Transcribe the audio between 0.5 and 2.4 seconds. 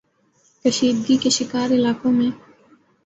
کشیدگی کے شکار علاقوں میں